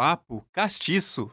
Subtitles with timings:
[0.00, 1.30] Papo Castiço.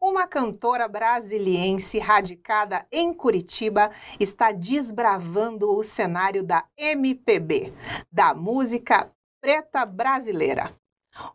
[0.00, 3.90] Uma cantora brasiliense radicada em Curitiba
[4.20, 7.74] está desbravando o cenário da MPB,
[8.12, 9.10] da música
[9.40, 10.70] preta brasileira.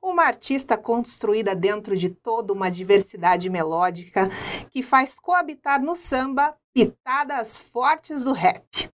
[0.02, 4.30] Uma artista construída dentro de toda uma diversidade melódica
[4.71, 8.89] que faz coabitar no samba pitadas fortes do rap.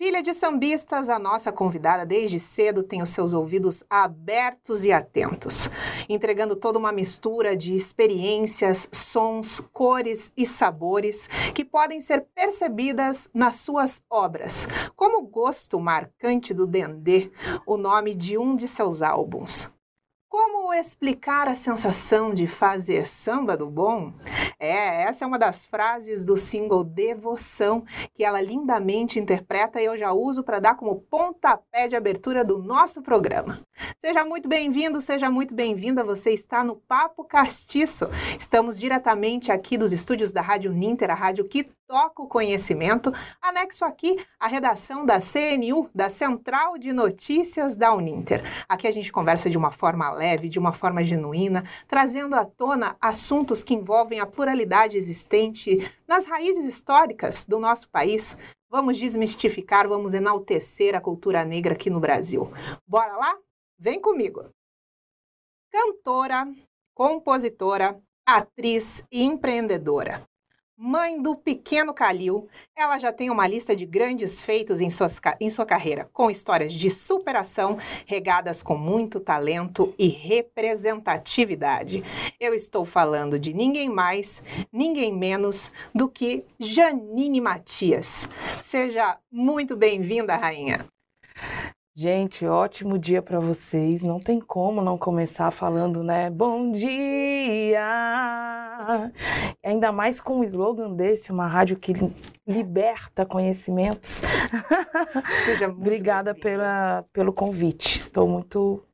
[0.00, 5.68] Filha de sambistas, a nossa convidada desde cedo tem os seus ouvidos abertos e atentos,
[6.08, 13.56] entregando toda uma mistura de experiências, sons, cores e sabores que podem ser percebidas nas
[13.56, 17.32] suas obras, como o gosto marcante do dendê,
[17.66, 19.68] o nome de um de seus álbuns.
[20.28, 24.12] Como explicar a sensação de fazer samba do bom?
[24.58, 27.82] É, essa é uma das frases do single Devoção,
[28.12, 32.58] que ela lindamente interpreta e eu já uso para dar como pontapé de abertura do
[32.58, 33.58] nosso programa.
[34.04, 36.04] Seja muito bem-vindo, seja muito bem-vinda.
[36.04, 38.10] Você está no Papo Castiço.
[38.38, 43.10] Estamos diretamente aqui dos estúdios da Rádio Ninter, a rádio que toca o conhecimento.
[43.40, 48.42] Anexo aqui a redação da CNU, da Central de Notícias da Uninter.
[48.68, 52.94] Aqui a gente conversa de uma forma leve, de uma forma genuína, trazendo à tona
[53.00, 58.36] assuntos que envolvem a pluralidade existente nas raízes históricas do nosso país.
[58.68, 62.52] Vamos desmistificar, vamos enaltecer a cultura negra aqui no Brasil.
[62.86, 63.34] Bora lá?
[63.78, 64.44] Vem comigo!
[65.72, 66.46] Cantora,
[66.94, 70.27] compositora, atriz e empreendedora.
[70.80, 75.50] Mãe do pequeno Calil, ela já tem uma lista de grandes feitos em, suas, em
[75.50, 77.76] sua carreira, com histórias de superação
[78.06, 82.04] regadas com muito talento e representatividade.
[82.38, 84.40] Eu estou falando de ninguém mais,
[84.72, 88.28] ninguém menos do que Janine Matias.
[88.62, 90.86] Seja muito bem-vinda, rainha.
[91.92, 94.04] Gente, ótimo dia para vocês.
[94.04, 96.30] Não tem como não começar falando, né?
[96.30, 98.47] Bom dia!
[99.62, 101.92] Ainda mais com um slogan desse, uma rádio que
[102.46, 104.20] liberta conhecimentos.
[105.44, 107.98] Seja Obrigada pela, pelo convite.
[107.98, 108.84] Estou muito.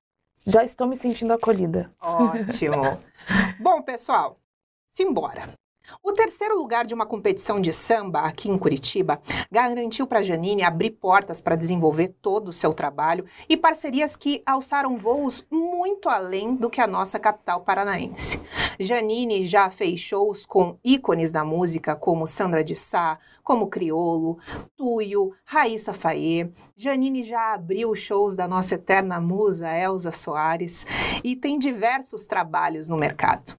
[0.47, 1.91] Já estou me sentindo acolhida.
[2.01, 2.99] Ótimo.
[3.61, 4.39] Bom, pessoal,
[4.89, 5.49] simbora.
[6.03, 10.91] O terceiro lugar de uma competição de samba aqui em Curitiba garantiu para Janine abrir
[10.91, 16.71] portas para desenvolver todo o seu trabalho e parcerias que alçaram voos muito além do
[16.71, 18.41] que a nossa capital paranaense.
[18.81, 24.39] Janine já fez shows com ícones da música como Sandra de Sá, como Criolo,
[24.77, 26.53] Tuyo, Raíssa Faye.
[26.77, 30.87] Janine já abriu shows da nossa eterna musa Elza Soares
[31.23, 33.55] e tem diversos trabalhos no mercado.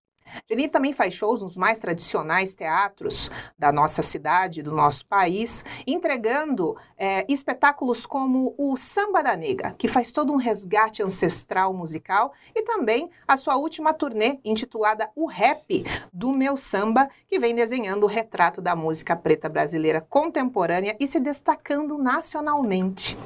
[0.50, 6.76] Janine também faz shows nos mais tradicionais teatros da nossa cidade, do nosso país, entregando
[6.98, 12.62] é, espetáculos como o Samba da Nega, que faz todo um resgate ancestral musical, e
[12.62, 18.08] também a sua última turnê, intitulada O Rap do Meu Samba, que vem desenhando o
[18.08, 23.18] retrato da música preta brasileira contemporânea e se destacando nacionalmente.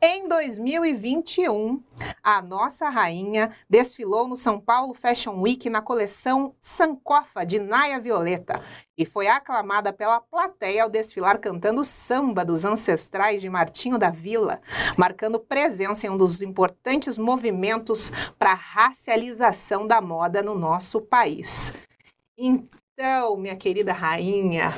[0.00, 1.82] Em 2021,
[2.22, 8.62] a nossa rainha desfilou no São Paulo Fashion Week na coleção Sankofa de Naya Violeta
[8.96, 14.60] e foi aclamada pela plateia ao desfilar cantando samba dos ancestrais de Martinho da Vila,
[14.96, 21.72] marcando presença em um dos importantes movimentos para a racialização da moda no nosso país.
[23.00, 24.74] Então, minha querida rainha,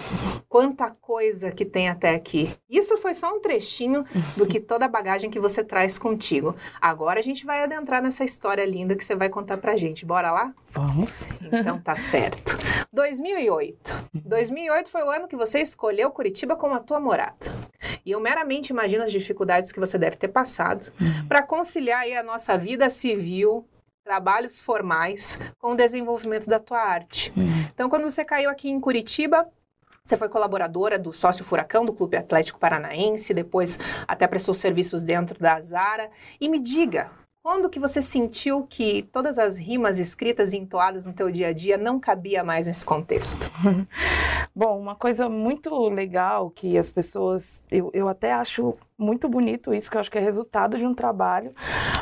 [0.46, 2.54] quanta coisa que tem até aqui.
[2.68, 4.04] Isso foi só um trechinho
[4.36, 6.54] do que toda a bagagem que você traz contigo.
[6.82, 10.04] Agora a gente vai adentrar nessa história linda que você vai contar pra gente.
[10.04, 10.52] Bora lá?
[10.68, 11.24] Vamos.
[11.50, 12.58] Então tá certo.
[12.92, 14.10] 2008.
[14.12, 17.46] 2008 foi o ano que você escolheu Curitiba como a tua morada.
[18.04, 21.26] E eu meramente imagino as dificuldades que você deve ter passado uhum.
[21.26, 23.66] para conciliar aí a nossa vida civil
[24.04, 27.32] trabalhos formais com o desenvolvimento da tua arte.
[27.36, 27.66] Uhum.
[27.72, 29.46] Então, quando você caiu aqui em Curitiba,
[30.02, 33.78] você foi colaboradora do Sócio Furacão do Clube Atlético Paranaense, depois
[34.08, 36.10] até prestou serviços dentro da Zara.
[36.40, 37.10] E me diga,
[37.42, 41.52] quando que você sentiu que todas as rimas escritas e entoadas no teu dia a
[41.52, 43.50] dia não cabia mais nesse contexto?
[44.54, 49.90] Bom, uma coisa muito legal que as pessoas, eu, eu até acho muito bonito isso,
[49.90, 51.54] que eu acho que é resultado de um trabalho,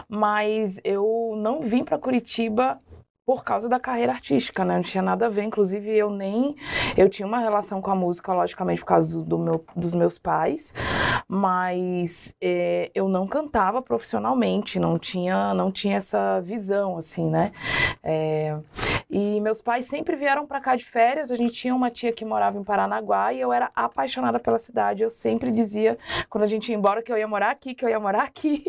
[0.08, 2.80] mas eu não vim para Curitiba
[3.28, 4.76] por causa da carreira artística, né?
[4.76, 6.56] Não tinha nada a ver, inclusive eu nem
[6.96, 10.16] eu tinha uma relação com a música, logicamente por causa do, do meu, dos meus
[10.16, 10.74] pais,
[11.28, 17.52] mas é, eu não cantava profissionalmente, não tinha não tinha essa visão assim, né?
[18.02, 18.56] É,
[19.10, 21.30] e meus pais sempre vieram para cá de férias.
[21.30, 25.02] A gente tinha uma tia que morava em Paranaguá e eu era apaixonada pela cidade.
[25.02, 25.96] Eu sempre dizia
[26.28, 28.64] quando a gente ia embora que eu ia morar aqui, que eu ia morar aqui.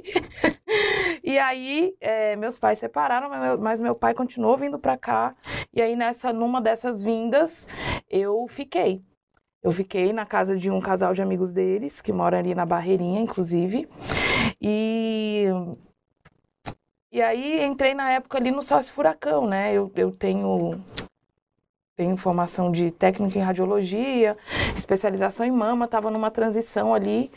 [1.30, 3.30] e aí é, meus pais separaram,
[3.60, 5.36] mas meu pai continuou vindo para cá.
[5.72, 7.68] E aí nessa numa dessas vindas,
[8.10, 9.04] eu fiquei.
[9.62, 13.22] Eu fiquei na casa de um casal de amigos deles, que mora ali na Barreirinha,
[13.22, 13.88] inclusive.
[14.60, 15.46] E
[17.12, 19.72] e aí entrei na época ali no sócio furacão, né?
[19.72, 20.84] Eu, eu tenho
[22.00, 24.38] tenho formação de técnica em radiologia,
[24.74, 27.30] especialização em mama, estava numa transição ali,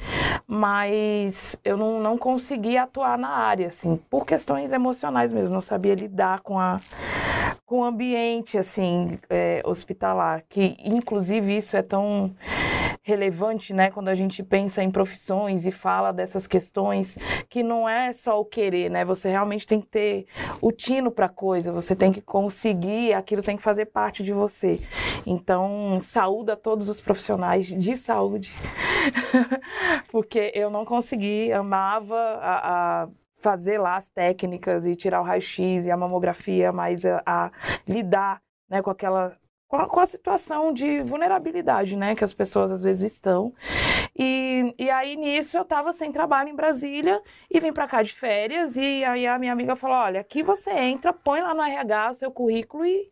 [0.46, 5.96] mas eu não, não conseguia atuar na área, assim, por questões emocionais mesmo, não sabia
[5.96, 6.80] lidar com a
[7.66, 12.30] com o ambiente, assim, é, hospitalar, que inclusive isso é tão
[13.02, 17.18] relevante, né, quando a gente pensa em profissões e fala dessas questões,
[17.48, 19.04] que não é só o querer, né?
[19.04, 20.26] Você realmente tem que ter
[20.60, 24.80] o tino para coisa, você tem que conseguir, aquilo tem que fazer parte de você.
[25.26, 28.52] Então, saúde a todos os profissionais de saúde,
[30.10, 35.84] porque eu não consegui, amava a, a fazer lá as técnicas e tirar o raio-x
[35.84, 37.50] e a mamografia, mas a, a
[37.86, 38.40] lidar
[38.70, 39.36] né, com aquela
[39.72, 43.54] com a, com a, situação de vulnerabilidade, né, que as pessoas às vezes estão.
[44.14, 48.12] E, e aí nisso eu estava sem trabalho em Brasília e vim para cá de
[48.12, 52.10] férias e aí a minha amiga falou, olha, aqui você entra, põe lá no RH
[52.10, 53.10] o seu currículo e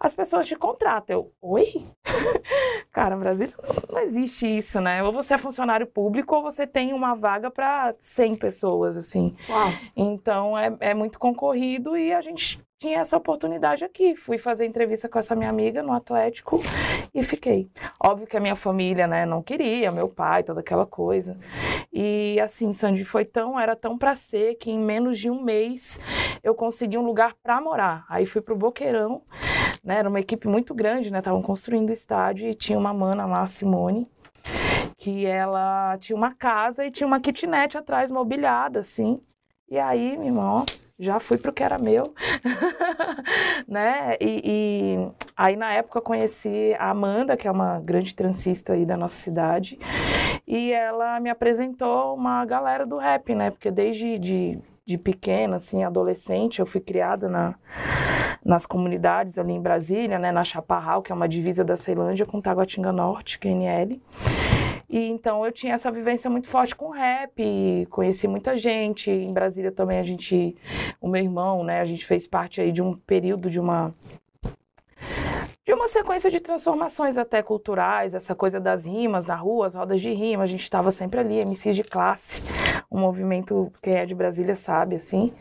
[0.00, 1.14] as pessoas te contratam.
[1.14, 1.86] Eu, oi?
[2.90, 3.52] Cara, no Brasil
[3.92, 5.02] não existe isso, né?
[5.02, 9.36] Ou você é funcionário público ou você tem uma vaga para 100 pessoas, assim.
[9.48, 9.68] Uau.
[9.94, 14.16] Então é, é muito concorrido e a gente tinha essa oportunidade aqui.
[14.16, 16.60] Fui fazer entrevista com essa minha amiga no Atlético
[17.14, 17.68] e fiquei.
[18.02, 21.36] Óbvio que a minha família, né, não queria, meu pai, toda aquela coisa.
[21.92, 26.00] E assim, Sandy, foi tão, era tão para ser que em menos de um mês
[26.42, 28.06] eu consegui um lugar para morar.
[28.08, 29.22] Aí fui pro Boqueirão,
[29.82, 33.26] né, era uma equipe muito grande, né, estavam construindo o estádio e tinha uma mana
[33.26, 34.08] lá, Simone,
[34.96, 39.20] que ela tinha uma casa e tinha uma kitnet atrás mobiliada, assim.
[39.70, 40.66] E aí, meu irmão,
[40.98, 42.12] já fui pro que era meu,
[43.66, 44.16] né?
[44.20, 48.98] E, e, aí na época conheci a Amanda, que é uma grande transista aí da
[48.98, 49.78] nossa cidade,
[50.46, 53.50] e ela me apresentou uma galera do rap, né?
[53.50, 57.54] Porque desde de, de pequena, assim, adolescente, eu fui criada na,
[58.44, 60.32] nas comunidades ali em Brasília, né?
[60.32, 64.00] Na Chaparral, que é uma divisa da Ceilândia com Taguatinga Norte, QNL.
[64.88, 69.08] E então eu tinha essa vivência muito forte com rap, conheci muita gente.
[69.08, 70.56] Em Brasília também a gente,
[71.00, 73.94] o meu irmão, né, a gente fez parte aí de um período de uma
[75.64, 80.00] de uma sequência de transformações até culturais, essa coisa das rimas na rua, as rodas
[80.00, 82.42] de rima, a gente estava sempre ali, MCs de classe,
[82.90, 85.32] um movimento, quem é de Brasília sabe, assim.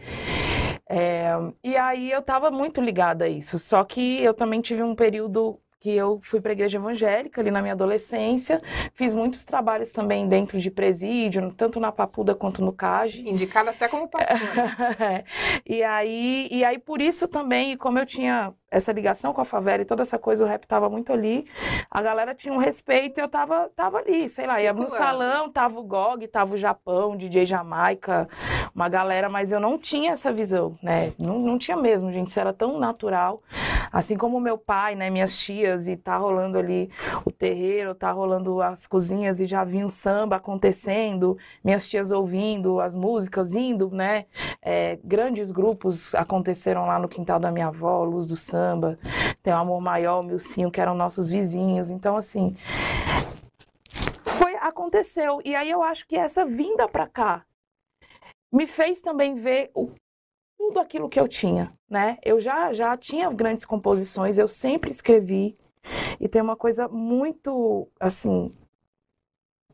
[1.30, 4.96] É, e aí eu estava muito ligada a isso, só que eu também tive um
[4.96, 8.62] período que eu fui para a igreja evangélica ali na minha adolescência,
[8.94, 13.28] fiz muitos trabalhos também dentro de presídio, tanto na Papuda quanto no CAGE.
[13.28, 14.40] Indicada até como pastora.
[15.00, 15.24] É.
[15.66, 19.81] e aí, e aí por isso também, como eu tinha essa ligação com a favela
[19.81, 21.48] e toda essa coisa, o rap tava muito ali.
[21.90, 25.50] A galera tinha um respeito e eu tava, tava ali, sei lá, ia no salão,
[25.50, 28.28] tava o GOG, tava o Japão, DJ Jamaica,
[28.74, 31.14] uma galera, mas eu não tinha essa visão, né?
[31.18, 33.42] Não, não tinha mesmo, gente, isso era tão natural.
[33.92, 36.90] Assim como meu pai, né, minhas tias, e tá rolando ali
[37.26, 42.80] o terreiro, tá rolando as cozinhas e já vinha um samba acontecendo, minhas tias ouvindo
[42.80, 44.26] as músicas, indo, né?
[44.62, 49.00] É, grandes grupos aconteceram lá no quintal da minha avó, Luz do Samba, samba,
[49.42, 51.90] tem o Amor Maior, o Milcinho, que eram nossos vizinhos.
[51.90, 52.56] Então, assim,
[54.24, 55.42] foi, aconteceu.
[55.44, 57.46] E aí eu acho que essa vinda para cá
[58.52, 59.92] me fez também ver o,
[60.59, 62.18] tudo aquilo que eu tinha, né?
[62.21, 65.57] Eu já, já tinha grandes composições, eu sempre escrevi.
[66.19, 68.54] E tem uma coisa muito, assim,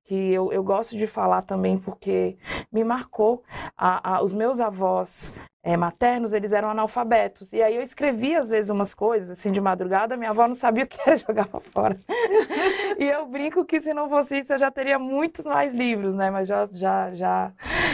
[0.06, 2.38] que eu, eu gosto de falar também porque
[2.72, 3.44] me marcou.
[3.76, 5.34] A, a, os meus avós
[5.64, 7.52] é, maternos, eles eram analfabetos.
[7.52, 10.84] E aí eu escrevia, às vezes, umas coisas, assim, de madrugada, minha avó não sabia
[10.84, 12.00] o que era jogar pra fora.
[13.00, 16.30] e eu brinco que se não fosse isso, eu já teria muitos mais livros, né?
[16.30, 17.52] Mas já, já, já...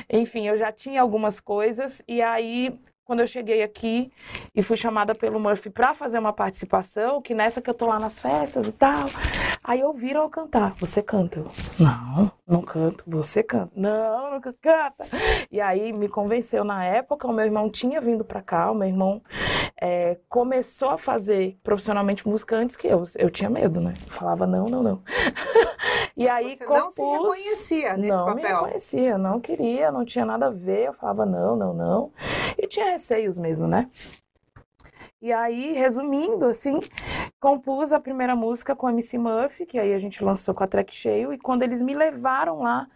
[0.10, 2.04] Enfim, eu já tinha algumas coisas.
[2.06, 2.78] E aí,
[3.12, 4.10] quando eu cheguei aqui
[4.56, 8.00] e fui chamada pelo Murphy para fazer uma participação, que nessa que eu tô lá
[8.00, 9.10] nas festas e tal,
[9.62, 10.76] aí ouviram eu cantar.
[10.80, 11.40] Você canta?
[11.40, 13.04] Eu, não, não canto.
[13.06, 13.70] Você canta?
[13.76, 15.06] Não, nunca canta.
[15.52, 18.88] E aí me convenceu na época, o meu irmão tinha vindo para cá, o meu
[18.88, 19.22] irmão
[19.82, 23.04] é, começou a fazer profissionalmente música antes que eu.
[23.18, 23.94] Eu tinha medo, né?
[24.08, 25.02] falava não, não, não.
[26.16, 26.82] e aí Você compus...
[26.82, 28.36] não se reconhecia nesse não papel?
[28.36, 30.88] Não me reconhecia, não queria, não tinha nada a ver.
[30.88, 32.12] Eu falava não, não, não.
[32.72, 33.90] Tinha receios mesmo, né?
[35.22, 36.80] E aí, resumindo, assim,
[37.38, 40.68] compus a primeira música com a MC Murphy, que aí a gente lançou com a
[40.68, 42.88] track cheio, e quando eles me levaram lá,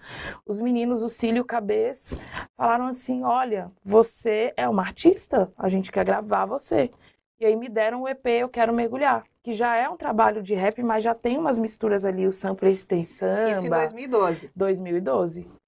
[0.45, 2.17] os meninos, o Cílio e o Cabeça,
[2.55, 6.89] falaram assim: olha, você é uma artista, a gente quer gravar você.
[7.37, 10.55] E aí me deram o EP Eu Quero Mergulhar, que já é um trabalho de
[10.55, 13.51] rap, mas já tem umas misturas ali, o sampler tem samba.
[13.51, 14.51] Isso em 2012.
[14.55, 15.64] 2012.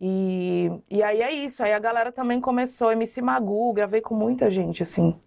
[0.00, 4.48] E, e aí é isso, aí a galera também começou, MC Magu, gravei com muita
[4.48, 5.18] gente, assim.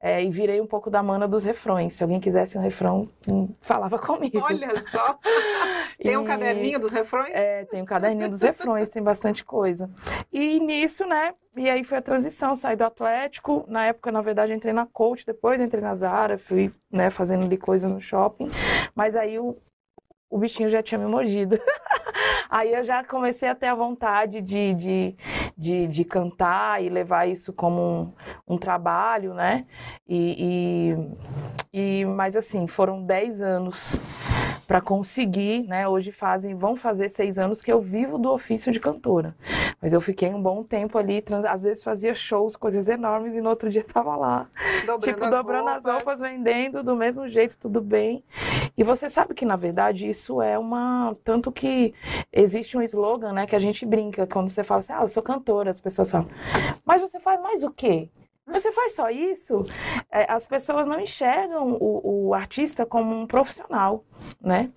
[0.00, 1.94] É, e virei um pouco da mana dos refrões.
[1.94, 4.40] Se alguém quisesse um refrão, hum, falava comigo.
[4.40, 5.18] Olha só!
[6.00, 7.30] tem um caderninho dos refrões?
[7.32, 9.90] É, tem um caderninho dos refrões, tem bastante coisa.
[10.32, 11.34] E nisso, né?
[11.56, 13.64] E aí foi a transição, saí do Atlético.
[13.68, 17.56] Na época, na verdade, entrei na coach, depois entrei na Zara, fui né, fazendo ali
[17.56, 18.48] coisa no shopping.
[18.94, 19.56] Mas aí o,
[20.30, 21.58] o bichinho já tinha me mordido.
[22.50, 25.16] Aí eu já comecei a ter a vontade de, de,
[25.56, 28.14] de, de cantar e levar isso como
[28.48, 29.66] um, um trabalho, né?
[30.08, 30.94] E,
[31.72, 34.00] e, e, mas assim, foram 10 anos
[34.68, 35.88] para conseguir, né?
[35.88, 39.34] Hoje fazem, vão fazer seis anos que eu vivo do ofício de cantora.
[39.80, 43.40] Mas eu fiquei um bom tempo ali, trans, às vezes fazia shows, coisas enormes, e
[43.40, 44.46] no outro dia tava lá.
[44.84, 45.86] Dobrando tipo, as dobrando roupas.
[45.86, 48.22] as roupas, vendendo do mesmo jeito, tudo bem.
[48.76, 51.16] E você sabe que, na verdade, isso é uma.
[51.24, 51.94] Tanto que
[52.30, 55.22] existe um slogan, né, que a gente brinca quando você fala assim, ah, eu sou
[55.22, 56.28] cantora, as pessoas falam,
[56.84, 58.10] mas você faz mais o quê?
[58.48, 59.64] Você faz só isso?
[60.10, 64.04] É, as pessoas não enxergam o, o, artista como um profissional,
[64.40, 64.70] né?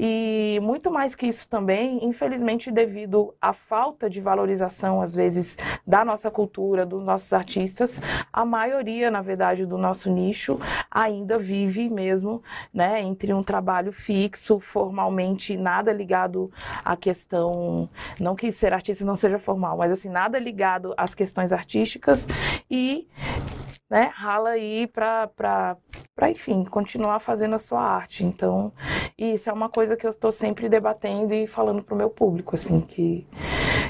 [0.00, 6.04] E muito mais que isso também, infelizmente, devido à falta de valorização, às vezes, da
[6.04, 8.00] nossa cultura, dos nossos artistas,
[8.32, 12.40] a maioria, na verdade, do nosso nicho ainda vive mesmo,
[12.72, 16.48] né, entre um trabalho fixo, formalmente nada ligado
[16.84, 17.88] à questão,
[18.20, 22.28] não que ser artista não seja formal, mas assim, nada ligado às questões artísticas
[22.70, 23.08] e
[23.90, 25.76] né, rala aí para,
[26.26, 28.24] enfim, continuar fazendo a sua arte.
[28.24, 28.72] Então,
[29.16, 32.54] isso é uma coisa que eu estou sempre debatendo e falando para o meu público,
[32.54, 33.26] assim, que,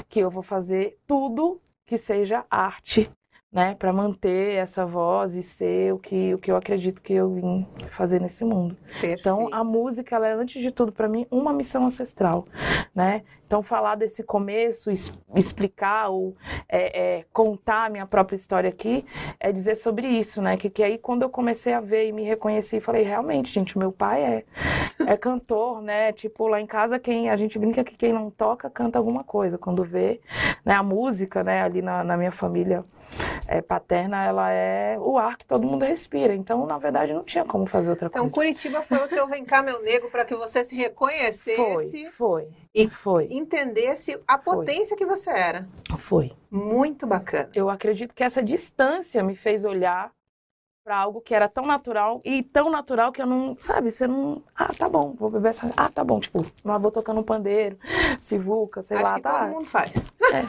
[0.07, 3.09] que eu vou fazer tudo que seja arte
[3.51, 7.33] né, para manter essa voz e ser o que, o que eu acredito que eu
[7.33, 8.77] vim fazer nesse mundo.
[8.85, 9.19] Perfeito.
[9.19, 12.45] Então, a música, ela é, antes de tudo, para mim, uma missão ancestral,
[12.93, 13.23] né?
[13.49, 16.35] Então, falar desse começo, es explicar ou
[16.69, 19.03] é, é, contar a minha própria história aqui,
[19.39, 20.55] é dizer sobre isso, né?
[20.55, 23.91] Que, que aí, quando eu comecei a ver e me reconheci, falei, realmente, gente, meu
[23.91, 24.45] pai é,
[25.07, 26.13] é cantor, né?
[26.13, 29.57] Tipo, lá em casa, quem a gente brinca que quem não toca, canta alguma coisa.
[29.57, 30.21] Quando vê,
[30.63, 32.85] né, a música, né, ali na, na minha família
[33.47, 36.35] é, paterna, ela é o ar que todo mundo respira.
[36.35, 38.31] Então, na verdade, não tinha como fazer outra então, coisa.
[38.31, 41.55] Então, Curitiba foi o teu Vem cá, meu nego, para que você se reconhecesse.
[41.55, 42.47] Foi, foi.
[42.73, 43.27] E foi.
[43.39, 44.97] Entendesse a potência foi.
[44.97, 45.67] que você era.
[45.97, 46.31] Foi.
[46.51, 47.49] Muito bacana.
[47.53, 50.11] Eu acredito que essa distância me fez olhar
[50.83, 54.41] para algo que era tão natural e tão natural que eu não, sabe, você não,
[54.55, 57.77] ah, tá bom, vou beber essa, ah, tá bom, tipo, meu avô tocando um pandeiro,
[58.17, 59.39] sivuca, sei Acho lá, que tá.
[59.39, 59.91] todo mundo faz.
[60.33, 60.45] É.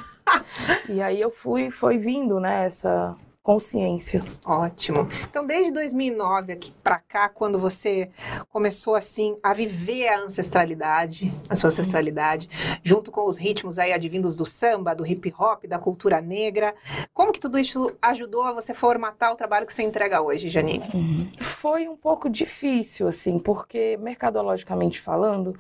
[0.90, 3.14] e aí eu fui, foi vindo, né, essa
[3.50, 4.23] consciência.
[4.45, 5.09] Ótimo.
[5.28, 8.09] Então, desde 2009 aqui para cá, quando você
[8.49, 12.49] começou assim a viver a ancestralidade, a sua ancestralidade,
[12.85, 16.76] junto com os ritmos aí advindos do samba, do hip hop, da cultura negra,
[17.12, 20.88] como que tudo isso ajudou a você formatar o trabalho que você entrega hoje, Janine?
[20.95, 21.33] Uhum.
[21.40, 25.57] Foi um pouco difícil, assim, porque mercadologicamente falando,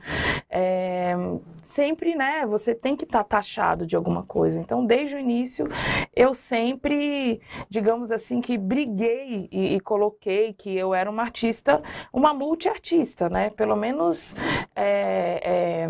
[0.48, 1.16] é,
[1.60, 4.60] sempre, né, você tem que estar tá taxado de alguma coisa.
[4.60, 5.66] Então, desde o início,
[6.14, 12.32] eu sempre digamos assim, que briguei e, e, coloquei que eu era uma artista, uma
[12.34, 13.50] multiartista, né?
[13.50, 14.34] Pelo menos
[14.74, 15.88] é,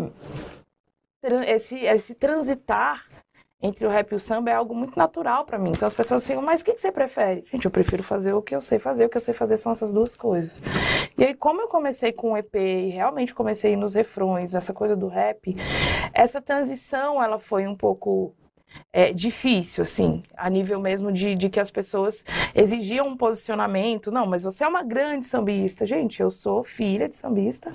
[1.23, 3.07] é, esse, esse transitar
[3.63, 5.69] entre o rap e o samba é algo muito natural para mim.
[5.69, 7.45] Então as pessoas ficam, mas o que, que, você prefere?
[7.51, 9.05] Gente, eu prefiro fazer o que eu sei fazer.
[9.05, 10.59] O que eu sei fazer são essas duas coisas.
[11.15, 14.95] E aí, como eu comecei com o EP e realmente comecei nos refrões, essa coisa
[14.95, 15.55] do rap,
[16.11, 18.33] essa transição ela foi um pouco
[18.93, 24.11] é, difícil, assim, a nível mesmo de, de que as pessoas exigiam um posicionamento.
[24.11, 25.85] Não, mas você é uma grande sambista.
[25.85, 27.71] Gente, eu sou filha de sambista,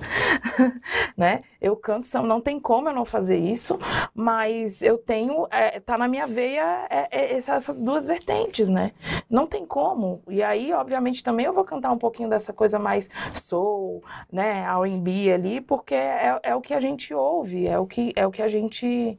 [1.17, 1.43] né?
[1.66, 3.76] Eu canto samba, não tem como eu não fazer isso,
[4.14, 8.92] mas eu tenho, é, tá na minha veia é, é, essas duas vertentes, né?
[9.28, 10.23] Não tem como.
[10.28, 14.64] E aí, obviamente, também eu vou cantar um pouquinho dessa coisa mais soul, né?
[14.64, 18.30] R&B ali, porque é, é o que a gente ouve, é o que, é o
[18.30, 19.18] que a gente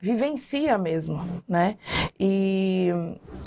[0.00, 1.76] vivencia mesmo, né?
[2.18, 2.90] E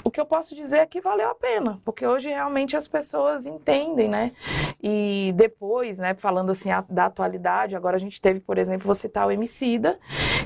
[0.03, 3.46] o que eu posso dizer é que valeu a pena, porque hoje realmente as pessoas
[3.46, 4.31] entendem, né?
[4.81, 9.25] E depois, né, falando assim da atualidade, agora a gente teve, por exemplo, vou citar
[9.25, 9.98] o Emicida,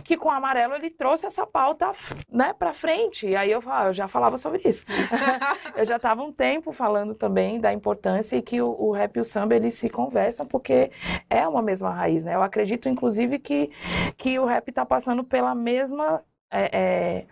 [0.03, 1.89] que com o Amarelo ele trouxe essa pauta,
[2.31, 3.27] né, para frente.
[3.27, 4.85] E aí eu, eu já falava sobre isso.
[5.75, 9.19] eu já estava um tempo falando também da importância e que o, o rap e
[9.19, 10.91] o samba eles se conversam porque
[11.29, 12.35] é uma mesma raiz, né?
[12.35, 13.71] Eu acredito inclusive que
[14.17, 16.23] que o rap está passando pela mesma
[16.53, 17.25] é, é,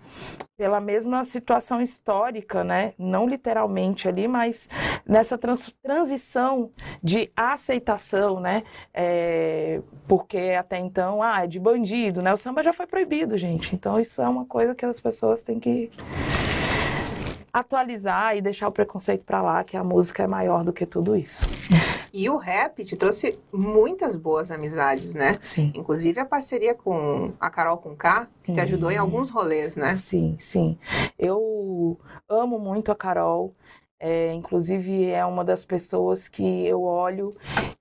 [0.58, 2.94] pela mesma situação histórica, né?
[2.98, 4.68] não literalmente ali, mas
[5.06, 6.72] nessa trans, transição
[7.04, 8.64] de aceitação, né?
[8.94, 12.34] É, porque até então, ah, é de bandido, né?
[12.34, 13.76] o samba já foi proibido, gente.
[13.76, 15.92] Então isso é uma coisa que as pessoas têm que
[17.54, 21.16] atualizar e deixar o preconceito para lá, que a música é maior do que tudo
[21.16, 21.48] isso.
[22.14, 25.38] E o rap te trouxe muitas boas amizades, né?
[25.42, 25.72] Sim.
[25.76, 29.96] Inclusive a parceria com a Carol com K, que te ajudou em alguns rolês, né?
[29.96, 30.78] Sim, sim.
[31.18, 33.54] Eu amo muito a Carol.
[34.04, 37.36] É, inclusive é uma das pessoas que eu olho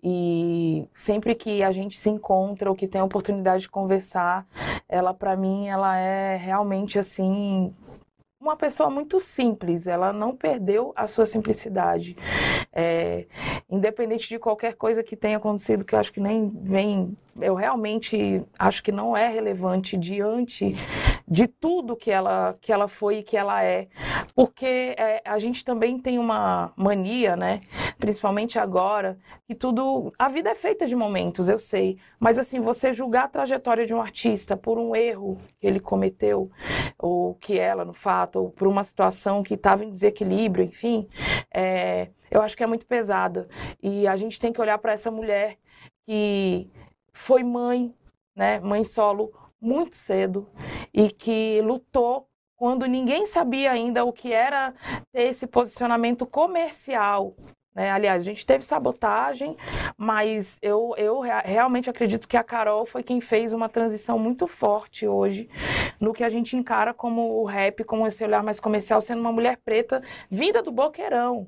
[0.05, 4.47] e sempre que a gente se encontra ou que tem a oportunidade de conversar,
[4.87, 7.75] ela para mim ela é realmente assim
[8.41, 12.17] uma pessoa muito simples, ela não perdeu a sua simplicidade.
[12.73, 13.27] É,
[13.69, 18.43] independente de qualquer coisa que tenha acontecido, que eu acho que nem vem, eu realmente
[18.59, 20.75] acho que não é relevante diante
[21.31, 23.87] de tudo que ela, que ela foi e que ela é.
[24.35, 27.61] Porque é, a gente também tem uma mania, né?
[27.99, 30.13] Principalmente agora, que tudo.
[30.19, 31.99] A vida é feita de momentos, eu sei.
[32.19, 36.51] Mas assim, você julgar a trajetória de um artista por um erro que ele cometeu,
[36.99, 41.09] ou que ela, no fato, ou por uma situação que estava em desequilíbrio, enfim,
[41.55, 43.49] é, eu acho que é muito pesada.
[43.81, 45.57] E a gente tem que olhar para essa mulher
[46.09, 46.69] que
[47.13, 47.95] foi mãe,
[48.35, 48.59] né?
[48.59, 50.49] Mãe solo muito cedo
[50.93, 54.75] e que lutou quando ninguém sabia ainda o que era
[55.13, 57.35] ter esse posicionamento comercial.
[57.75, 57.91] Né?
[57.91, 59.57] Aliás, a gente teve sabotagem,
[59.97, 65.07] mas eu, eu realmente acredito que a Carol foi quem fez uma transição muito forte
[65.07, 65.49] hoje
[65.99, 69.33] no que a gente encara como o rap, como esse olhar mais comercial, sendo uma
[69.33, 71.47] mulher preta vinda do boqueirão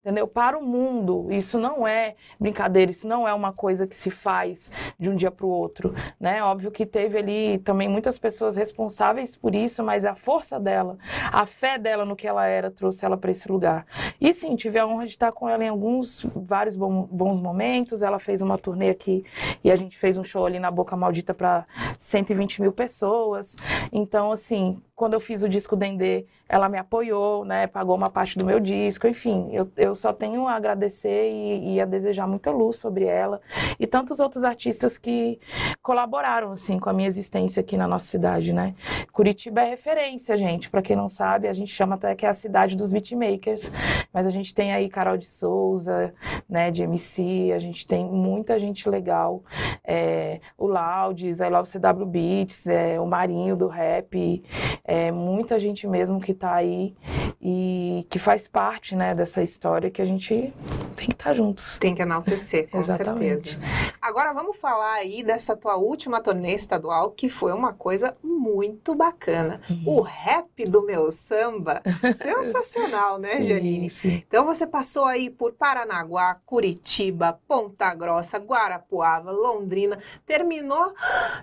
[0.00, 0.26] entendeu?
[0.26, 4.70] Para o mundo, isso não é brincadeira, isso não é uma coisa que se faz
[4.98, 6.42] de um dia para o outro, né?
[6.42, 10.96] Óbvio que teve ali também muitas pessoas responsáveis por isso, mas a força dela,
[11.30, 13.86] a fé dela no que ela era, trouxe ela para esse lugar.
[14.18, 18.02] E sim, tive a honra de estar com ela em alguns, vários bons momentos.
[18.02, 19.24] Ela fez uma turnê aqui
[19.62, 21.66] e a gente fez um show ali na Boca Maldita para
[21.98, 23.54] 120 mil pessoas.
[23.92, 27.66] Então, assim, quando eu fiz o disco Dendê, ela me apoiou, né?
[27.66, 31.80] Pagou uma parte do meu disco, enfim, eu, eu só tenho a agradecer e, e,
[31.80, 33.40] a desejar muita luz sobre ela
[33.78, 35.40] e tantos outros artistas que
[35.82, 38.74] colaboraram, assim, com a minha existência aqui na nossa cidade, né?
[39.10, 42.34] Curitiba é referência, gente, para quem não sabe, a gente chama até que é a
[42.34, 43.72] cidade dos beatmakers,
[44.12, 46.12] mas a gente tem aí Carol de Souza,
[46.46, 49.42] né, de MC, a gente tem muita gente legal,
[49.84, 54.42] é, o Laudes, I Love CW Beats, é, o Marinho do rap,
[54.84, 56.94] é, muita gente mesmo que está aí
[57.40, 60.52] e que faz parte né, dessa história que a gente
[60.96, 61.78] tem que estar tá juntos.
[61.78, 63.50] Tem que enaltecer, com Exatamente.
[63.50, 63.58] certeza.
[64.00, 69.60] Agora vamos falar aí dessa tua última turnê estadual, que foi uma coisa muito bacana.
[69.68, 69.98] Uhum.
[69.98, 71.82] O rap do meu samba,
[72.14, 73.90] sensacional, né, sim, Janine?
[73.90, 74.22] Sim.
[74.26, 80.92] Então você passou aí por Paranaguá, Curitiba, Ponta Grossa, Guarapuava, Londrina, terminou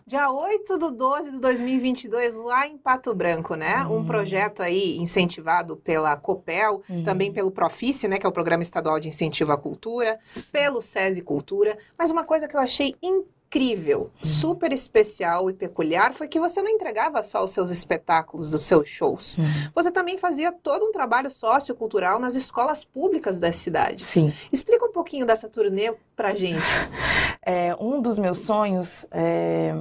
[0.06, 3.86] dia 8 do 12 de 2022 lá em Pato Branco, né?
[3.86, 4.00] Uhum.
[4.00, 7.04] Um projeto aí incentivado pela COPEL, uhum.
[7.04, 10.20] também pelo Profice, né, que é o Programa Estadual de Incentivo à Cultura,
[10.52, 14.10] pelo SESI Cultura, mas uma coisa que eu achei incrível, uhum.
[14.24, 18.90] super especial e peculiar foi que você não entregava só os seus espetáculos dos seus
[18.90, 19.38] shows.
[19.74, 24.04] Você também fazia todo um trabalho sociocultural nas escolas públicas da cidade.
[24.04, 24.34] Sim.
[24.52, 26.62] Explica um pouquinho dessa turnê pra gente.
[27.50, 29.74] É, um dos meus sonhos é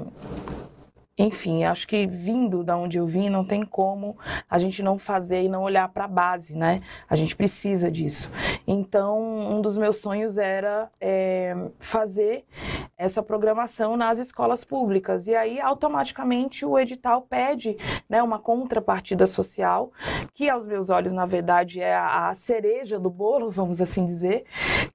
[1.18, 4.18] enfim, acho que vindo da onde eu vim, não tem como
[4.50, 6.82] a gente não fazer e não olhar para a base, né?
[7.08, 8.30] A gente precisa disso.
[8.66, 9.18] Então,
[9.50, 12.44] um dos meus sonhos era é, fazer
[12.98, 15.26] essa programação nas escolas públicas.
[15.26, 19.92] E aí, automaticamente, o edital pede né, uma contrapartida social,
[20.34, 24.44] que aos meus olhos, na verdade, é a, cereja do bolo, vamos assim dizer,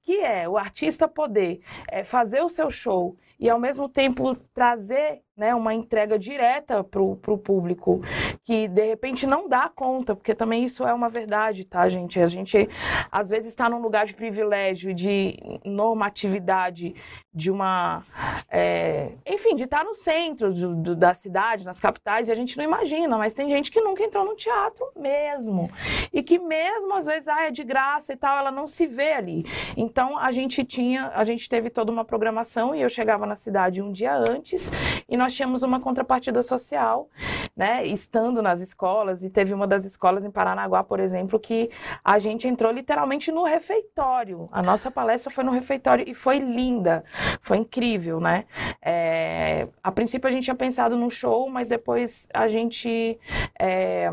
[0.02, 5.20] que é o artista poder é, fazer o seu show e ao mesmo tempo trazer
[5.42, 8.00] né, uma entrega direta para o público,
[8.44, 12.20] que de repente não dá conta, porque também isso é uma verdade, tá, gente?
[12.20, 12.68] A gente
[13.10, 16.94] às vezes está num lugar de privilégio, de normatividade,
[17.34, 18.04] de uma.
[18.48, 22.36] É, enfim, de estar tá no centro do, do, da cidade, nas capitais, e a
[22.36, 25.68] gente não imagina, mas tem gente que nunca entrou no teatro mesmo.
[26.12, 29.14] E que mesmo às vezes ah, é de graça e tal, ela não se vê
[29.14, 29.44] ali.
[29.76, 33.82] Então a gente tinha, a gente teve toda uma programação e eu chegava na cidade
[33.82, 34.70] um dia antes
[35.12, 37.06] e nós tínhamos uma contrapartida social,
[37.54, 41.70] né, estando nas escolas, e teve uma das escolas em Paranaguá, por exemplo, que
[42.02, 44.48] a gente entrou literalmente no refeitório.
[44.50, 47.04] A nossa palestra foi no refeitório e foi linda,
[47.42, 48.46] foi incrível, né?
[48.80, 53.20] É, a princípio a gente tinha pensado num show, mas depois a gente
[53.60, 54.10] é,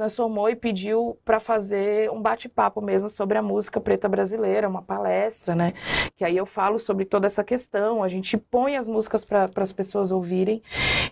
[0.00, 5.54] transformou e pediu para fazer um bate-papo mesmo sobre a música preta brasileira, uma palestra,
[5.54, 5.74] né?
[6.16, 9.72] Que aí eu falo sobre toda essa questão, a gente põe as músicas para as
[9.72, 10.62] pessoas ouvirem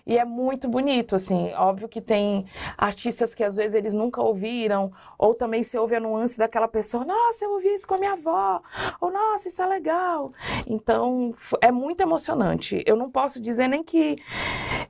[0.07, 1.53] e é muito bonito, assim.
[1.53, 5.99] Óbvio que tem artistas que às vezes eles nunca ouviram, ou também se ouve a
[5.99, 8.59] nuance daquela pessoa, nossa, eu ouvi isso com a minha avó,
[8.99, 10.33] ou nossa, isso é legal.
[10.65, 12.83] Então é muito emocionante.
[12.87, 14.17] Eu não posso dizer nem que.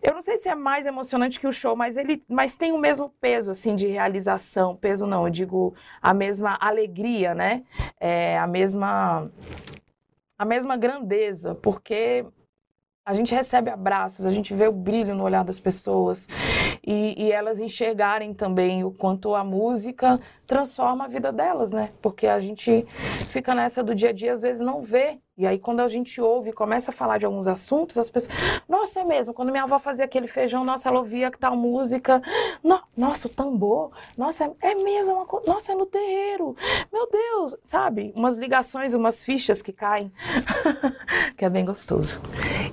[0.02, 2.78] Eu não sei se é mais emocionante que o show, mas ele mas tem o
[2.78, 7.64] mesmo peso, assim, de realização, peso não, eu digo a mesma alegria, né?
[8.00, 9.30] É, a mesma
[10.38, 12.26] a mesma grandeza, porque
[13.06, 16.28] a gente recebe abraços, a gente vê o brilho no olhar das pessoas
[16.86, 20.20] e, e, elas enxergarem também o quanto a música
[20.50, 21.92] transforma a vida delas, né?
[22.02, 22.86] Porque a gente
[23.30, 26.20] fica nessa do dia a dia, às vezes não vê e aí, quando a gente
[26.20, 28.38] ouve e começa a falar de alguns assuntos, as pessoas.
[28.68, 29.34] Nossa, é mesmo.
[29.34, 32.22] Quando minha avó fazia aquele feijão, nossa, ela ouvia que tal música.
[32.62, 32.82] No...
[32.98, 33.92] Nossa, o tambor.
[34.18, 35.14] Nossa, é, mesmo.
[35.14, 35.42] Uma...
[35.48, 36.58] Nossa, é no terreiro.
[36.92, 37.56] Meu Deus.
[37.64, 38.12] Sabe?
[38.18, 40.12] Umas ligações, umas fichas que caem.
[41.38, 42.20] que é bem gostoso.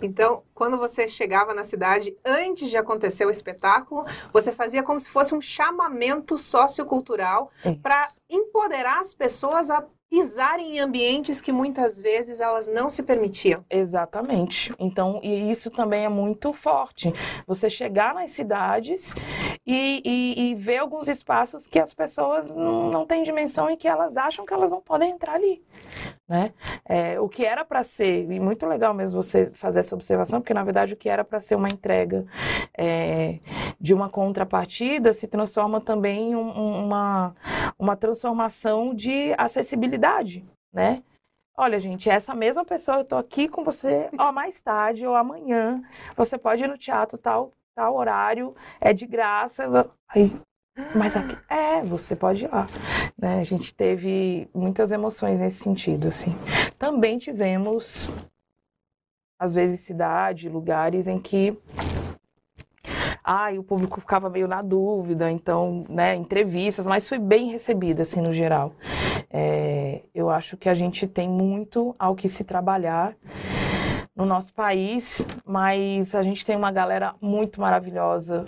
[0.03, 5.09] Então, quando você chegava na cidade, antes de acontecer o espetáculo, você fazia como se
[5.09, 12.40] fosse um chamamento sociocultural para empoderar as pessoas a pisar em ambientes que muitas vezes
[12.40, 13.64] elas não se permitiam.
[13.68, 14.72] Exatamente.
[14.79, 17.12] Então, e isso também é muito forte.
[17.46, 19.14] Você chegar nas cidades
[19.66, 23.88] e, e, e ver alguns espaços que as pessoas não, não têm dimensão e que
[23.88, 25.61] elas acham que elas não podem entrar ali.
[26.29, 26.52] Né?
[26.85, 30.55] É, o que era para ser, e muito legal mesmo você fazer essa observação, porque
[30.55, 32.24] na verdade o que era para ser uma entrega
[32.79, 33.40] é,
[33.81, 37.35] de uma contrapartida se transforma também em um, uma,
[37.76, 41.02] uma transformação de acessibilidade, né?
[41.59, 45.83] Olha, gente, essa mesma pessoa, eu tô aqui com você, ó, mais tarde ou amanhã,
[46.14, 49.89] você pode ir no teatro tal, tal horário, é de graça.
[50.09, 50.35] Aí,
[50.95, 52.67] mas aqui, é, você pode ir lá.
[53.17, 53.39] Né?
[53.39, 56.35] A gente teve muitas emoções nesse sentido, assim.
[56.79, 58.09] Também tivemos,
[59.39, 61.57] às vezes, cidade, lugares em que
[63.53, 68.21] e o público ficava meio na dúvida, então, né, entrevistas, mas foi bem recebida, assim,
[68.21, 68.73] no geral.
[69.29, 73.17] É, eu acho que a gente tem muito ao que se trabalhar
[74.16, 78.46] no nosso país, mas a gente tem uma galera muito maravilhosa,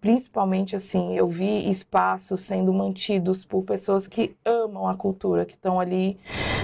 [0.00, 5.80] principalmente assim, eu vi espaços sendo mantidos por pessoas que amam a cultura, que estão
[5.80, 6.18] ali,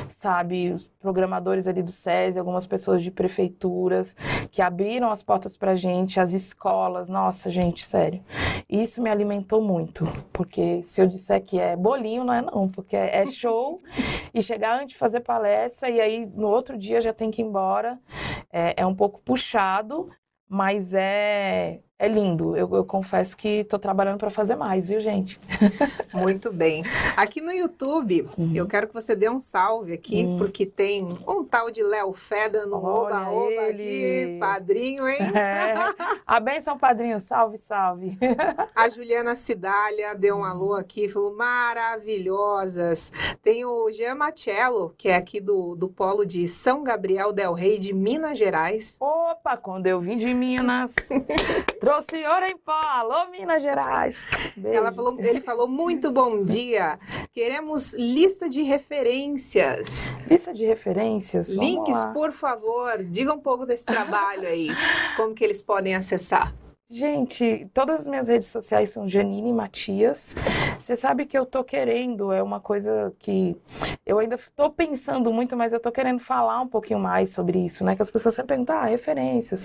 [0.08, 4.14] sabe, os programadores ali do SESI, algumas pessoas de prefeituras
[4.50, 8.22] que abriram as portas pra gente, as escolas, nossa, gente, sério.
[8.68, 12.96] Isso me alimentou muito, porque se eu disser que é bolinho, não é não, porque
[12.96, 13.80] é show
[14.32, 17.44] e chegar antes de fazer palestra e aí no outro dia já tem que ir
[17.44, 17.98] embora,
[18.52, 20.08] é, é um pouco puxado,
[20.48, 22.56] mas é é lindo.
[22.56, 25.40] Eu, eu confesso que estou trabalhando para fazer mais, viu, gente?
[26.12, 26.82] Muito bem.
[27.16, 28.52] Aqui no YouTube, uhum.
[28.56, 30.36] eu quero que você dê um salve aqui, uhum.
[30.36, 35.20] porque tem um tal de Léo Feda no Oba Oba aqui, padrinho, hein?
[35.32, 35.74] É.
[36.26, 37.20] A benção, padrinho.
[37.20, 38.18] Salve, salve.
[38.74, 43.12] A Juliana Cidália deu um alô aqui, falou maravilhosas.
[43.44, 47.78] Tem o Jean Machello, que é aqui do, do polo de São Gabriel del Rei,
[47.78, 48.96] de Minas Gerais.
[48.98, 50.96] Opa, quando eu vim de Minas,
[51.92, 52.72] Do senhor em pó.
[52.72, 54.24] Alô, Minas Gerais.
[54.94, 56.98] Falou, ele falou muito bom dia.
[57.34, 60.10] Queremos lista de referências.
[60.26, 61.50] Lista de referências?
[61.50, 63.04] Links, por favor.
[63.04, 64.68] Diga um pouco desse trabalho aí.
[65.18, 66.54] Como que eles podem acessar?
[66.88, 70.34] Gente, todas as minhas redes sociais são Janine Matias.
[70.82, 73.56] Você sabe que eu tô querendo, é uma coisa que
[74.04, 77.84] eu ainda estou pensando muito, mas eu tô querendo falar um pouquinho mais sobre isso,
[77.84, 77.94] né?
[77.94, 79.64] Que as pessoas sempre perguntam, ah, referências.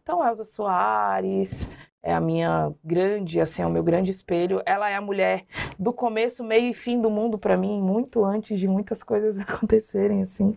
[0.00, 1.68] Então, Elza Soares,
[2.02, 4.60] é a minha grande, assim, é o meu grande espelho.
[4.66, 5.44] Ela é a mulher
[5.78, 10.22] do começo, meio e fim do mundo para mim, muito antes de muitas coisas acontecerem,
[10.22, 10.56] assim.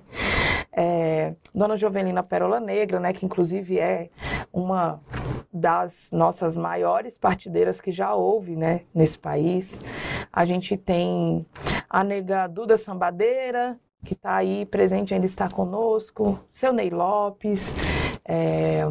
[0.71, 4.10] É, Dona Jovelina Pérola Negra, né, que inclusive é
[4.51, 4.99] uma
[5.53, 9.79] das nossas maiores partideiras que já houve né, nesse país.
[10.34, 11.45] A gente tem
[11.89, 17.73] a nega Duda Sambadeira, que está aí presente, ainda está conosco, seu Ney Lopes,
[18.23, 18.84] é,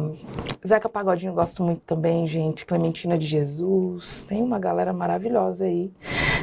[0.65, 5.91] Zeca Pagodinho gosto muito também, gente, Clementina de Jesus, tem uma galera maravilhosa aí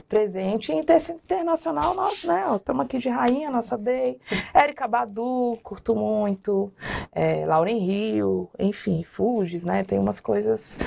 [0.09, 0.73] presente.
[0.73, 4.19] E internacional, nós, né, estamos aqui de rainha, nossa Bey,
[4.53, 6.73] Érica Badu, curto muito,
[7.13, 10.79] é, Lauren Rio, enfim, Fuges, né, tem umas coisas,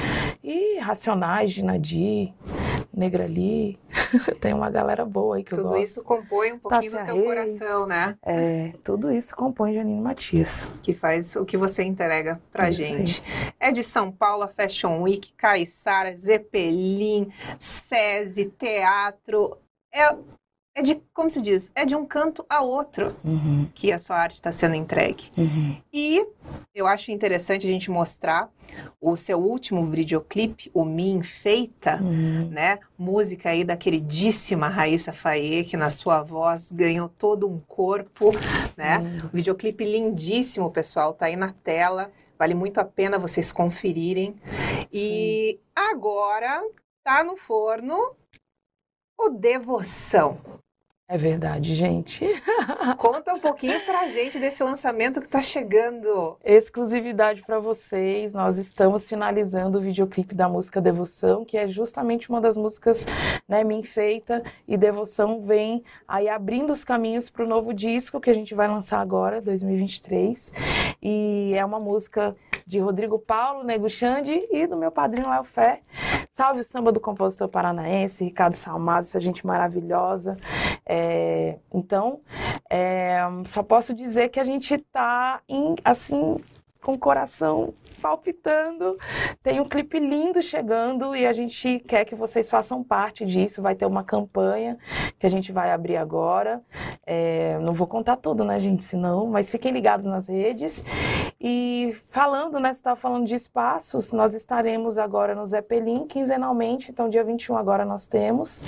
[0.43, 2.33] e Racionais de Nadir,
[2.95, 3.77] Negra ali,
[4.39, 5.75] tem uma galera boa aí que tudo eu gosto.
[5.75, 7.25] Tudo isso compõe um pouquinho Tássia do teu Reis,
[7.59, 8.17] coração, né?
[8.23, 10.67] É, tudo isso compõe Janine Matias.
[10.81, 13.23] Que faz o que você entrega pra isso gente.
[13.59, 19.57] É de São Paulo, Fashion Week, Caissara, Zeppelin, SESI, teatro.
[19.93, 20.15] É,
[20.75, 23.65] é de, como se diz, é de um canto a outro uhum.
[23.73, 25.31] que a sua arte está sendo entregue.
[25.37, 25.77] Uhum.
[25.91, 26.27] E
[26.75, 28.51] eu acho interessante a gente mostrar
[28.99, 32.49] o seu último videoclipe, o Me Enfeita, uhum.
[32.49, 32.79] né?
[32.97, 38.31] Música aí da queridíssima Raíssa Faye, que na sua voz ganhou todo um corpo,
[38.75, 38.97] né?
[38.97, 39.29] Uhum.
[39.31, 42.11] Videoclipe lindíssimo, pessoal, tá aí na tela.
[42.37, 44.35] Vale muito a pena vocês conferirem.
[44.91, 46.61] E agora
[47.01, 48.13] tá no forno
[49.17, 50.37] o Devoção.
[51.07, 52.25] É verdade, gente.
[52.97, 56.35] Conta um pouquinho pra gente desse lançamento que tá chegando.
[56.43, 58.33] Exclusividade para vocês.
[58.33, 63.05] Nós estamos finalizando o videoclipe da música Devoção, que é justamente uma das músicas,
[63.47, 68.31] né, Me Enfeita e Devoção vem aí abrindo os caminhos para o novo disco que
[68.31, 70.51] a gente vai lançar agora, 2023.
[71.03, 75.81] E é uma música de Rodrigo Paulo, Nego Xande e do meu padrinho Léo Fé.
[76.31, 80.35] Salve o samba do compositor paranaense, Ricardo Salmazo, essa gente maravilhosa.
[80.85, 82.21] É, então,
[82.69, 85.41] é, só posso dizer que a gente está
[85.83, 86.37] assim
[86.81, 88.97] com o coração palpitando.
[89.41, 93.63] Tem um clipe lindo chegando e a gente quer que vocês façam parte disso.
[93.63, 94.77] Vai ter uma campanha
[95.17, 96.61] que a gente vai abrir agora.
[97.03, 98.83] É, não vou contar tudo, né, gente?
[98.83, 100.83] Senão, mas fiquem ligados nas redes.
[101.47, 102.73] E falando, né?
[102.73, 106.89] Você estava falando de espaços, nós estaremos agora no Zeppelin quinzenalmente.
[106.89, 108.63] Então, dia 21 agora nós temos.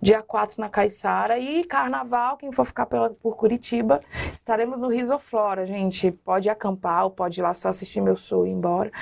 [0.00, 1.36] Dia 4 na Caiçara.
[1.40, 4.00] E carnaval, quem for ficar pela, por Curitiba,
[4.34, 6.12] estaremos no Risoflora, gente.
[6.12, 8.92] Pode acampar ou pode ir lá só assistir meu show e ir embora.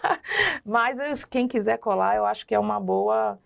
[0.66, 3.38] Mas quem quiser colar, eu acho que é uma boa,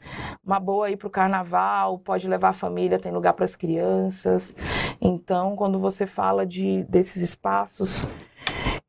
[0.42, 4.56] uma boa ir para o carnaval, pode levar a família, tem lugar para as crianças.
[4.98, 8.06] Então, quando você fala de desses espaços,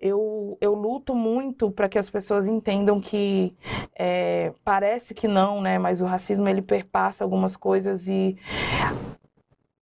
[0.02, 3.56] eu, eu luto muito para que as pessoas entendam que
[3.96, 5.78] é, parece que não, né?
[5.78, 8.36] Mas o racismo ele perpassa algumas coisas e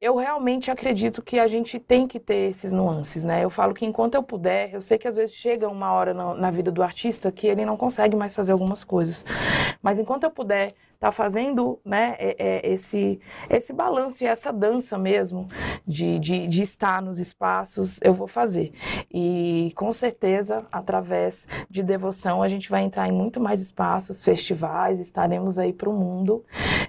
[0.01, 3.43] eu realmente acredito que a gente tem que ter esses nuances, né?
[3.43, 6.33] Eu falo que enquanto eu puder, eu sei que às vezes chega uma hora na,
[6.33, 9.23] na vida do artista que ele não consegue mais fazer algumas coisas,
[9.81, 14.99] mas enquanto eu puder está fazendo né, é, é, esse, esse balanço e essa dança
[14.99, 15.47] mesmo
[15.85, 18.71] de, de, de, estar nos espaços, eu vou fazer.
[19.11, 24.99] E com certeza, através de devoção, a gente vai entrar em muito mais espaços, festivais,
[24.99, 26.45] estaremos aí para o mundo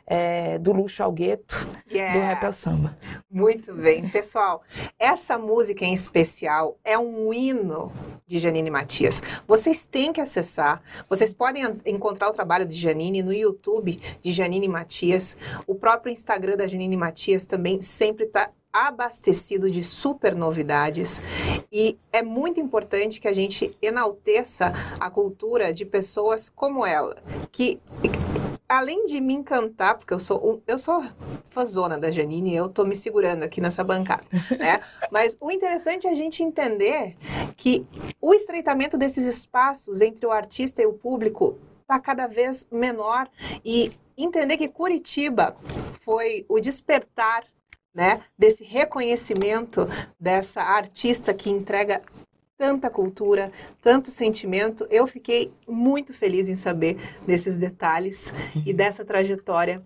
[0.06, 2.12] é, do luxo ao gueto, yeah.
[2.12, 2.94] do rap ao samba.
[3.30, 4.06] Muito bem.
[4.10, 4.62] Pessoal,
[4.98, 7.90] essa música em especial é um hino
[8.26, 9.22] de Janine Matias.
[9.48, 14.68] Vocês têm que acessar, vocês podem encontrar o trabalho de Janine no YouTube de Janine
[14.68, 15.36] Matias.
[15.66, 21.20] O próprio Instagram da Janine Matias também sempre está abastecido de super novidades
[21.70, 27.78] e é muito importante que a gente enalteça a cultura de pessoas como ela, que
[28.66, 31.04] além de me encantar, porque eu sou eu sou
[31.50, 34.24] fãzona da Janine, eu tô me segurando aqui nessa bancada,
[34.58, 34.80] né?
[35.12, 37.14] Mas o interessante é a gente entender
[37.56, 37.86] que
[38.20, 41.58] o estreitamento desses espaços entre o artista e o público
[41.92, 43.28] está cada vez menor
[43.64, 45.54] e entender que Curitiba
[46.00, 47.44] foi o despertar
[47.94, 49.86] né, desse reconhecimento
[50.18, 52.00] dessa artista que entrega
[52.56, 53.52] tanta cultura,
[53.82, 54.86] tanto sentimento.
[54.88, 58.32] Eu fiquei muito feliz em saber desses detalhes
[58.64, 58.76] e uhum.
[58.76, 59.82] dessa trajetória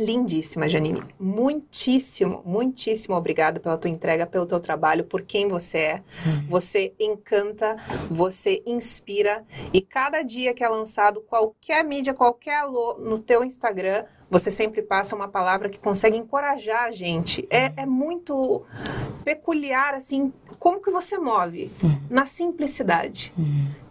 [0.00, 1.02] lindíssima, Janine.
[1.18, 6.02] Muitíssimo, muitíssimo obrigada pela tua entrega, pelo teu trabalho, por quem você é.
[6.26, 6.46] Uhum.
[6.48, 7.76] Você encanta,
[8.10, 14.04] você inspira e cada dia que é lançado qualquer mídia, qualquer alô no teu Instagram,
[14.30, 17.46] você sempre passa uma palavra que consegue encorajar a gente.
[17.50, 18.64] É, é muito
[19.24, 21.70] peculiar, assim, como que você move?
[21.82, 22.00] Uhum.
[22.08, 23.32] Na simplicidade.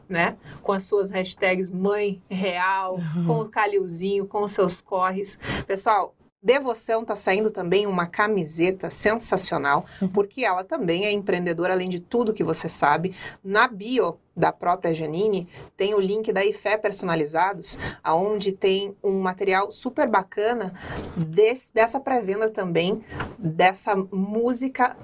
[0.10, 0.36] Né?
[0.64, 3.26] Com as suas hashtags mãe real, uhum.
[3.28, 5.38] com o Calilzinho, com os seus corres.
[5.68, 10.08] Pessoal, Devoção está saindo também uma camiseta sensacional, uhum.
[10.08, 13.14] porque ela também é empreendedora, além de tudo que você sabe.
[13.44, 19.70] Na bio da própria Janine tem o link da IFE Personalizados, aonde tem um material
[19.70, 20.74] super bacana
[21.18, 23.04] desse, dessa pré-venda também,
[23.38, 24.96] dessa música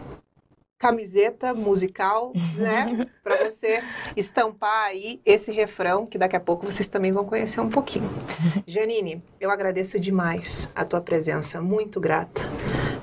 [0.86, 3.08] camiseta musical, né?
[3.24, 3.82] Para você
[4.16, 8.08] estampar aí esse refrão, que daqui a pouco vocês também vão conhecer um pouquinho.
[8.68, 12.44] Janine, eu agradeço demais a tua presença, muito grata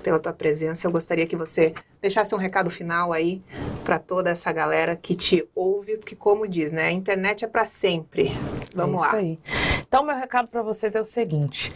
[0.04, 0.86] pela tua presença.
[0.86, 3.42] Eu gostaria que você deixasse um recado final aí
[3.84, 7.66] para toda essa galera que te ouve, porque como diz, né, a internet é para
[7.66, 8.30] sempre.
[8.74, 9.14] Vamos é lá.
[9.14, 9.40] Aí.
[9.80, 11.72] Então meu recado para vocês é o seguinte: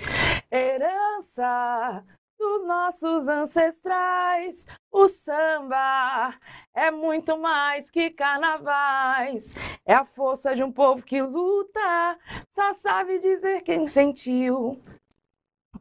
[0.53, 2.05] herança
[2.47, 4.65] dos nossos ancestrais.
[4.93, 6.33] O samba
[6.73, 9.53] é muito mais que carnavais.
[9.85, 12.17] É a força de um povo que luta,
[12.51, 14.81] só sabe dizer quem sentiu.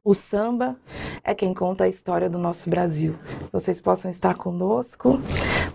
[0.04, 0.76] O samba
[1.24, 3.16] é quem conta a história do nosso Brasil.
[3.52, 5.20] Vocês possam estar conosco,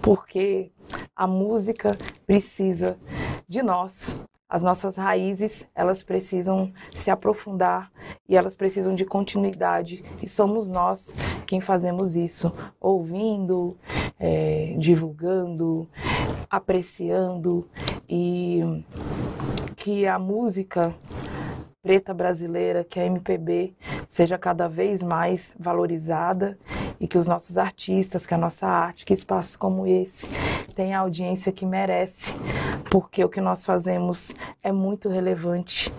[0.02, 0.72] porque
[1.14, 2.98] a música precisa
[3.48, 4.16] de nós
[4.50, 7.90] as nossas raízes elas precisam se aprofundar
[8.28, 10.04] e elas precisam de continuidade.
[10.20, 11.14] E somos nós
[11.46, 13.76] quem fazemos isso ouvindo
[14.18, 15.88] é, divulgando
[16.50, 17.68] apreciando.
[18.08, 18.84] E
[19.76, 20.92] que a música
[21.80, 23.74] preta brasileira, que a MPB
[24.08, 26.58] seja cada vez mais valorizada
[27.00, 30.28] e que os nossos artistas, que a nossa arte, que espaços como esse
[30.74, 32.34] tenha a audiência que merece,
[32.90, 35.90] porque o que nós fazemos é muito relevante.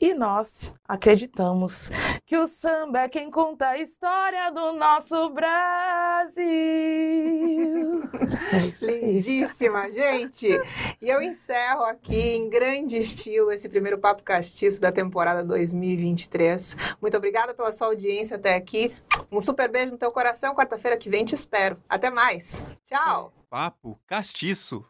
[0.00, 1.90] E nós acreditamos
[2.24, 6.40] que o samba é quem conta a história do nosso Brasil.
[8.52, 10.48] É Lindíssima, gente!
[11.00, 16.76] E eu encerro aqui em grande estilo esse primeiro Papo Castiço da temporada 2023.
[17.00, 18.92] Muito obrigada pela sua audiência até aqui.
[19.30, 20.54] Um super beijo no teu coração.
[20.54, 21.76] Quarta-feira que vem te espero.
[21.88, 22.60] Até mais.
[22.84, 23.32] Tchau!
[23.48, 24.84] Papo Castiço.